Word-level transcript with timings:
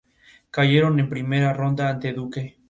Cayeron 0.49 0.99
en 0.99 1.09
primera 1.09 1.53
ronda 1.53 1.87
ante 1.91 2.11
Duke. 2.11 2.57